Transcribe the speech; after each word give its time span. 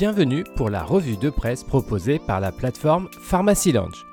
Bienvenue 0.00 0.44
pour 0.56 0.70
la 0.70 0.82
revue 0.82 1.18
de 1.18 1.28
presse 1.28 1.62
proposée 1.62 2.18
par 2.18 2.40
la 2.40 2.52
plateforme 2.52 3.10
Pharmacy 3.20 3.70
Lounge. 3.70 4.06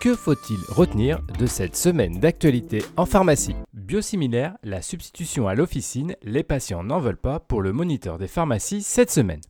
Que 0.00 0.14
faut-il 0.14 0.60
retenir 0.68 1.20
de 1.40 1.46
cette 1.46 1.74
semaine 1.74 2.20
d'actualité 2.20 2.84
en 2.96 3.04
pharmacie? 3.04 3.56
Biosimilaire, 3.72 4.56
la 4.62 4.80
substitution 4.80 5.48
à 5.48 5.56
l'officine, 5.56 6.14
les 6.22 6.44
patients 6.44 6.84
n'en 6.84 7.00
veulent 7.00 7.16
pas 7.16 7.40
pour 7.40 7.62
le 7.62 7.72
moniteur 7.72 8.16
des 8.16 8.28
pharmacies 8.28 8.82
cette 8.82 9.10
semaine. 9.10 9.40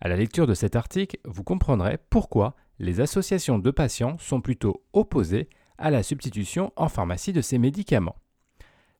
À 0.00 0.08
la 0.08 0.16
lecture 0.16 0.48
de 0.48 0.54
cet 0.54 0.74
article, 0.74 1.18
vous 1.24 1.44
comprendrez 1.44 1.98
pourquoi 2.10 2.56
les 2.80 3.00
associations 3.00 3.60
de 3.60 3.70
patients 3.70 4.16
sont 4.18 4.40
plutôt 4.40 4.82
opposées 4.92 5.48
à 5.78 5.92
la 5.92 6.02
substitution 6.02 6.72
en 6.74 6.88
pharmacie 6.88 7.32
de 7.32 7.42
ces 7.42 7.58
médicaments. 7.58 8.16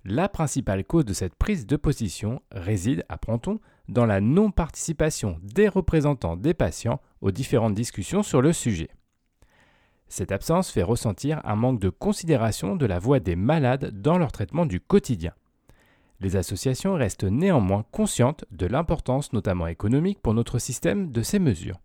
La 0.08 0.28
principale 0.28 0.84
cause 0.84 1.04
de 1.04 1.12
cette 1.12 1.34
prise 1.34 1.66
de 1.66 1.74
position 1.74 2.40
réside, 2.52 3.04
apprend-on, 3.08 3.58
dans 3.88 4.06
la 4.06 4.20
non-participation 4.20 5.40
des 5.42 5.66
représentants 5.66 6.36
des 6.36 6.54
patients 6.54 7.00
aux 7.22 7.32
différentes 7.32 7.74
discussions 7.74 8.22
sur 8.22 8.40
le 8.40 8.52
sujet. 8.52 8.88
Cette 10.06 10.30
absence 10.30 10.70
fait 10.70 10.84
ressentir 10.84 11.40
un 11.42 11.56
manque 11.56 11.80
de 11.80 11.88
considération 11.88 12.76
de 12.76 12.86
la 12.86 13.00
voix 13.00 13.18
des 13.18 13.34
malades 13.34 14.00
dans 14.00 14.16
leur 14.16 14.30
traitement 14.30 14.64
du 14.64 14.78
quotidien. 14.78 15.32
Les 16.20 16.36
associations 16.36 16.94
restent 16.94 17.24
néanmoins 17.24 17.84
conscientes 17.90 18.44
de 18.52 18.66
l'importance 18.66 19.32
notamment 19.32 19.66
économique 19.66 20.22
pour 20.22 20.34
notre 20.34 20.60
système 20.60 21.10
de 21.10 21.22
ces 21.22 21.40
mesures. 21.40 21.80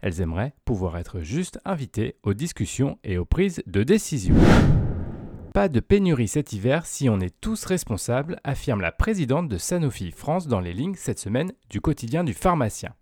Elles 0.00 0.20
aimeraient 0.20 0.54
pouvoir 0.64 0.98
être 0.98 1.20
juste 1.20 1.60
invitées 1.64 2.16
aux 2.24 2.34
discussions 2.34 2.98
et 3.04 3.18
aux 3.18 3.24
prises 3.24 3.62
de 3.68 3.84
décision. 3.84 4.34
Pas 5.52 5.68
de 5.68 5.80
pénurie 5.80 6.28
cet 6.28 6.54
hiver 6.54 6.86
si 6.86 7.10
on 7.10 7.20
est 7.20 7.38
tous 7.42 7.66
responsables, 7.66 8.40
affirme 8.42 8.80
la 8.80 8.90
présidente 8.90 9.50
de 9.50 9.58
Sanofi 9.58 10.10
France 10.10 10.48
dans 10.48 10.60
les 10.60 10.72
lignes 10.72 10.94
cette 10.94 11.18
semaine 11.18 11.52
du 11.68 11.82
quotidien 11.82 12.24
du 12.24 12.32
pharmacien. 12.32 12.94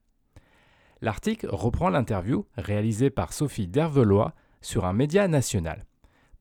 L'article 1.01 1.47
reprend 1.53 1.91
l'interview 1.91 2.47
réalisée 2.57 3.09
par 3.09 3.33
Sophie 3.33 3.69
Dervelois 3.69 4.34
sur 4.62 4.84
un 4.84 4.92
média 4.92 5.29
national. 5.29 5.87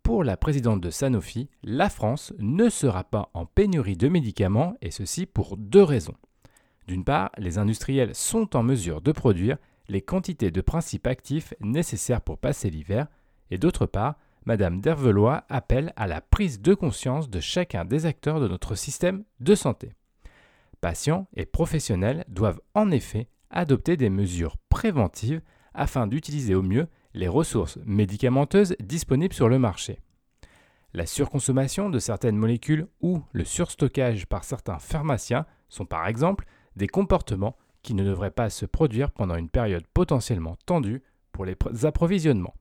Pour 0.01 0.23
la 0.23 0.35
présidente 0.35 0.81
de 0.81 0.89
Sanofi, 0.89 1.47
la 1.61 1.91
France 1.91 2.33
ne 2.39 2.69
sera 2.69 3.03
pas 3.03 3.29
en 3.35 3.45
pénurie 3.45 3.95
de 3.95 4.07
médicaments 4.07 4.73
et 4.81 4.89
ceci 4.89 5.27
pour 5.27 5.57
deux 5.57 5.83
raisons. 5.83 6.17
D'une 6.87 7.03
part, 7.03 7.29
les 7.37 7.59
industriels 7.59 8.15
sont 8.15 8.55
en 8.55 8.63
mesure 8.63 9.01
de 9.01 9.11
produire 9.11 9.57
les 9.89 10.01
quantités 10.01 10.49
de 10.49 10.61
principes 10.61 11.05
actifs 11.05 11.53
nécessaires 11.61 12.21
pour 12.21 12.39
passer 12.39 12.71
l'hiver 12.71 13.05
et 13.51 13.59
d'autre 13.59 13.85
part, 13.85 14.15
Madame 14.45 14.81
Dervelois 14.81 15.43
appelle 15.49 15.93
à 15.95 16.07
la 16.07 16.21
prise 16.21 16.61
de 16.61 16.73
conscience 16.73 17.29
de 17.29 17.39
chacun 17.39 17.85
des 17.85 18.05
acteurs 18.05 18.39
de 18.39 18.47
notre 18.47 18.75
système 18.75 19.23
de 19.39 19.55
santé. 19.55 19.93
Patients 20.81 21.27
et 21.35 21.45
professionnels 21.45 22.23
doivent 22.29 22.61
en 22.73 22.89
effet 22.91 23.27
adopter 23.49 23.97
des 23.97 24.09
mesures 24.09 24.57
préventives 24.69 25.41
afin 25.73 26.07
d'utiliser 26.07 26.55
au 26.55 26.61
mieux 26.61 26.87
les 27.13 27.27
ressources 27.27 27.77
médicamenteuses 27.85 28.75
disponibles 28.79 29.33
sur 29.33 29.49
le 29.49 29.59
marché. 29.59 29.99
La 30.93 31.05
surconsommation 31.05 31.89
de 31.89 31.99
certaines 31.99 32.37
molécules 32.37 32.87
ou 33.01 33.21
le 33.31 33.45
surstockage 33.45 34.25
par 34.25 34.43
certains 34.43 34.79
pharmaciens 34.79 35.45
sont 35.67 35.85
par 35.85 36.07
exemple 36.07 36.45
des 36.75 36.87
comportements 36.87 37.57
qui 37.83 37.93
ne 37.93 38.03
devraient 38.03 38.31
pas 38.31 38.49
se 38.49 38.65
produire 38.65 39.11
pendant 39.11 39.35
une 39.35 39.49
période 39.49 39.85
potentiellement 39.93 40.57
tendue 40.65 41.03
pour 41.31 41.45
les 41.45 41.55
approvisionnements. 41.83 42.55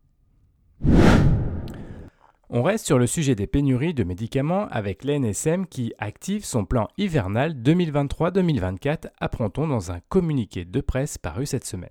On 2.50 2.62
reste 2.62 2.86
sur 2.86 2.98
le 2.98 3.06
sujet 3.06 3.34
des 3.34 3.46
pénuries 3.46 3.92
de 3.92 4.04
médicaments 4.04 4.68
avec 4.68 5.04
l'ANSM 5.04 5.66
qui 5.66 5.92
active 5.98 6.46
son 6.46 6.64
plan 6.64 6.88
hivernal 6.96 7.52
2023-2024, 7.52 9.10
apprend-on 9.20 9.68
dans 9.68 9.92
un 9.92 10.00
communiqué 10.08 10.64
de 10.64 10.80
presse 10.80 11.18
paru 11.18 11.44
cette 11.44 11.66
semaine. 11.66 11.90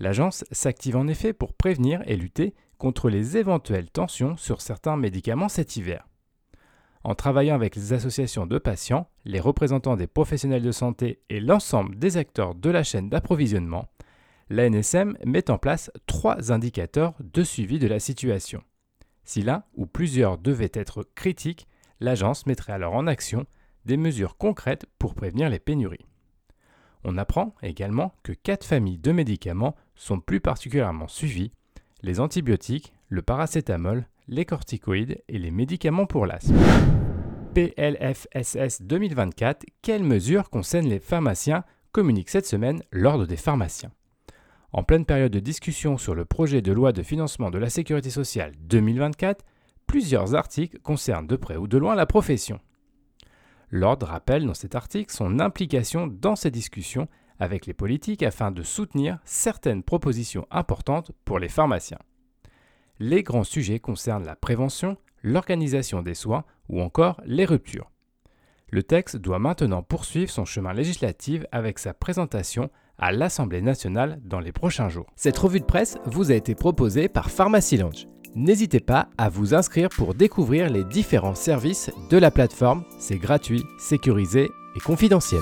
L'agence 0.00 0.44
s'active 0.52 0.96
en 0.96 1.08
effet 1.08 1.32
pour 1.32 1.54
prévenir 1.54 2.02
et 2.04 2.16
lutter 2.16 2.54
contre 2.76 3.08
les 3.08 3.38
éventuelles 3.38 3.90
tensions 3.90 4.36
sur 4.36 4.60
certains 4.60 4.98
médicaments 4.98 5.48
cet 5.48 5.76
hiver. 5.76 6.06
En 7.02 7.14
travaillant 7.14 7.54
avec 7.54 7.74
les 7.74 7.94
associations 7.94 8.44
de 8.44 8.58
patients, 8.58 9.08
les 9.24 9.40
représentants 9.40 9.96
des 9.96 10.06
professionnels 10.06 10.62
de 10.62 10.72
santé 10.72 11.20
et 11.30 11.40
l'ensemble 11.40 11.98
des 11.98 12.18
acteurs 12.18 12.54
de 12.54 12.68
la 12.68 12.82
chaîne 12.82 13.08
d'approvisionnement, 13.08 13.86
l'ANSM 14.50 15.16
met 15.24 15.50
en 15.50 15.56
place 15.56 15.90
trois 16.06 16.52
indicateurs 16.52 17.14
de 17.20 17.42
suivi 17.42 17.78
de 17.78 17.88
la 17.88 17.98
situation. 17.98 18.62
Si 19.28 19.42
l'un 19.42 19.62
ou 19.76 19.84
plusieurs 19.84 20.38
devaient 20.38 20.72
être 20.72 21.06
critiques, 21.14 21.68
l'agence 22.00 22.46
mettrait 22.46 22.72
alors 22.72 22.94
en 22.94 23.06
action 23.06 23.44
des 23.84 23.98
mesures 23.98 24.38
concrètes 24.38 24.86
pour 24.98 25.14
prévenir 25.14 25.50
les 25.50 25.58
pénuries. 25.58 26.06
On 27.04 27.18
apprend 27.18 27.54
également 27.62 28.14
que 28.22 28.32
quatre 28.32 28.64
familles 28.64 28.96
de 28.96 29.12
médicaments 29.12 29.76
sont 29.94 30.18
plus 30.18 30.40
particulièrement 30.40 31.08
suivies, 31.08 31.52
les 32.00 32.20
antibiotiques, 32.20 32.94
le 33.10 33.20
paracétamol, 33.20 34.06
les 34.28 34.46
corticoïdes 34.46 35.22
et 35.28 35.38
les 35.38 35.50
médicaments 35.50 36.06
pour 36.06 36.24
l'asthme. 36.24 36.56
PLFSS 37.52 38.80
2024, 38.80 39.66
quelles 39.82 40.04
mesures 40.04 40.48
concernent 40.48 40.88
les 40.88 41.00
pharmaciens 41.00 41.64
communique 41.92 42.30
cette 42.30 42.46
semaine 42.46 42.82
l'Ordre 42.92 43.26
des 43.26 43.36
pharmaciens. 43.36 43.92
En 44.72 44.82
pleine 44.82 45.06
période 45.06 45.32
de 45.32 45.40
discussion 45.40 45.96
sur 45.96 46.14
le 46.14 46.26
projet 46.26 46.60
de 46.60 46.72
loi 46.72 46.92
de 46.92 47.02
financement 47.02 47.50
de 47.50 47.56
la 47.56 47.70
sécurité 47.70 48.10
sociale 48.10 48.52
2024, 48.60 49.42
plusieurs 49.86 50.34
articles 50.34 50.78
concernent 50.80 51.26
de 51.26 51.36
près 51.36 51.56
ou 51.56 51.66
de 51.66 51.78
loin 51.78 51.94
la 51.94 52.04
profession. 52.04 52.60
L'ordre 53.70 54.06
rappelle 54.06 54.44
dans 54.44 54.52
cet 54.52 54.74
article 54.74 55.12
son 55.12 55.40
implication 55.40 56.06
dans 56.06 56.36
ces 56.36 56.50
discussions 56.50 57.08
avec 57.38 57.64
les 57.64 57.72
politiques 57.72 58.22
afin 58.22 58.50
de 58.50 58.62
soutenir 58.62 59.18
certaines 59.24 59.82
propositions 59.82 60.46
importantes 60.50 61.12
pour 61.24 61.38
les 61.38 61.48
pharmaciens. 61.48 62.00
Les 62.98 63.22
grands 63.22 63.44
sujets 63.44 63.78
concernent 63.78 64.26
la 64.26 64.36
prévention, 64.36 64.98
l'organisation 65.22 66.02
des 66.02 66.14
soins 66.14 66.44
ou 66.68 66.82
encore 66.82 67.22
les 67.24 67.46
ruptures. 67.46 67.90
Le 68.70 68.82
texte 68.82 69.16
doit 69.16 69.38
maintenant 69.38 69.82
poursuivre 69.82 70.30
son 70.30 70.44
chemin 70.44 70.74
législatif 70.74 71.46
avec 71.52 71.78
sa 71.78 71.94
présentation 71.94 72.70
à 72.98 73.12
l'Assemblée 73.12 73.62
nationale 73.62 74.20
dans 74.24 74.40
les 74.40 74.52
prochains 74.52 74.88
jours. 74.88 75.06
Cette 75.16 75.38
revue 75.38 75.60
de 75.60 75.64
presse 75.64 75.98
vous 76.04 76.30
a 76.30 76.34
été 76.34 76.54
proposée 76.54 77.08
par 77.08 77.30
Pharmacy 77.30 77.76
Lounge. 77.76 78.06
N'hésitez 78.34 78.80
pas 78.80 79.08
à 79.18 79.28
vous 79.28 79.54
inscrire 79.54 79.88
pour 79.88 80.14
découvrir 80.14 80.68
les 80.68 80.84
différents 80.84 81.34
services 81.34 81.90
de 82.10 82.18
la 82.18 82.30
plateforme. 82.30 82.84
C'est 82.98 83.18
gratuit, 83.18 83.64
sécurisé 83.78 84.50
et 84.76 84.80
confidentiel. 84.80 85.40